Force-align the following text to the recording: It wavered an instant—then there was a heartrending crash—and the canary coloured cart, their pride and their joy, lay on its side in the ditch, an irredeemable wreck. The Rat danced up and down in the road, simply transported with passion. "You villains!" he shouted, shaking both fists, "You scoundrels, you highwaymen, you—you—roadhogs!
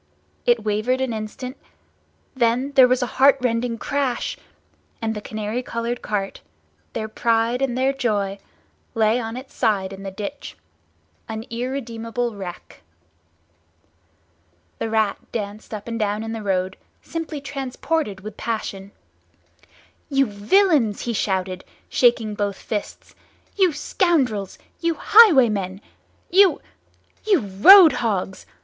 It 0.47 0.63
wavered 0.65 0.99
an 0.99 1.13
instant—then 1.13 2.71
there 2.71 2.87
was 2.87 3.03
a 3.03 3.17
heartrending 3.21 3.77
crash—and 3.77 5.13
the 5.13 5.21
canary 5.21 5.61
coloured 5.61 6.01
cart, 6.01 6.41
their 6.93 7.07
pride 7.07 7.61
and 7.61 7.77
their 7.77 7.93
joy, 7.93 8.39
lay 8.95 9.19
on 9.19 9.37
its 9.37 9.53
side 9.53 9.93
in 9.93 10.01
the 10.01 10.09
ditch, 10.09 10.57
an 11.29 11.45
irredeemable 11.51 12.35
wreck. 12.35 12.81
The 14.79 14.89
Rat 14.89 15.17
danced 15.31 15.71
up 15.71 15.87
and 15.87 15.99
down 15.99 16.23
in 16.23 16.31
the 16.33 16.41
road, 16.41 16.77
simply 17.03 17.39
transported 17.39 18.21
with 18.21 18.37
passion. 18.37 18.93
"You 20.09 20.25
villains!" 20.25 21.01
he 21.01 21.13
shouted, 21.13 21.63
shaking 21.89 22.33
both 22.33 22.57
fists, 22.57 23.13
"You 23.55 23.71
scoundrels, 23.71 24.57
you 24.79 24.95
highwaymen, 24.95 25.79
you—you—roadhogs! 26.31 28.47